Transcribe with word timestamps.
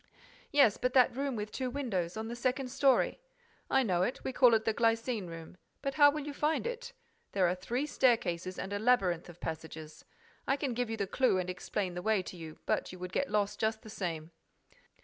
"Yes, 0.51 0.77
but 0.77 0.93
that 0.93 1.15
room 1.15 1.35
with 1.35 1.51
two 1.51 1.69
windows, 1.69 2.17
on 2.17 2.27
the 2.27 2.35
second 2.35 2.69
story—" 2.71 3.19
"I 3.69 3.83
know 3.83 4.01
it, 4.01 4.23
we 4.23 4.33
call 4.33 4.55
it 4.55 4.65
the 4.65 4.73
glycine 4.73 5.27
room. 5.27 5.57
But 5.83 5.93
how 5.93 6.09
will 6.09 6.25
you 6.25 6.33
find 6.33 6.65
it? 6.65 6.93
There 7.33 7.47
are 7.47 7.53
three 7.53 7.85
staircases 7.85 8.57
and 8.57 8.73
a 8.73 8.79
labyrinth 8.79 9.29
of 9.29 9.39
passages. 9.39 10.03
I 10.47 10.55
can 10.57 10.73
give 10.73 10.89
you 10.89 10.97
the 10.97 11.05
clue 11.05 11.37
and 11.37 11.51
explain 11.51 11.93
the 11.93 12.01
way 12.01 12.23
to 12.23 12.35
you, 12.35 12.57
but 12.65 12.91
you 12.91 12.97
would 12.97 13.11
get 13.13 13.29
lost 13.29 13.59
just 13.59 13.83
the 13.83 13.91
same." 13.91 14.31